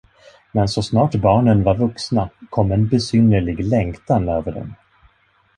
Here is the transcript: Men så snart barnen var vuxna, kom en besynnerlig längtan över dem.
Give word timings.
Men 0.51 0.67
så 0.67 0.83
snart 0.83 1.15
barnen 1.21 1.63
var 1.63 1.77
vuxna, 1.77 2.29
kom 2.49 2.71
en 2.71 2.87
besynnerlig 2.89 3.63
längtan 3.63 4.29
över 4.29 4.51
dem. 4.51 4.73